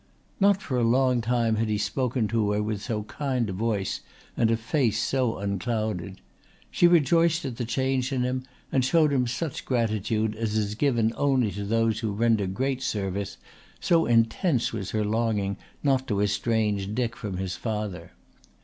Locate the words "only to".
11.17-11.63